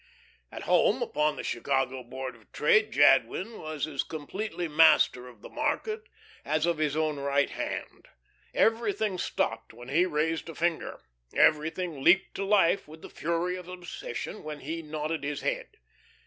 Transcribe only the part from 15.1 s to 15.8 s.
his head.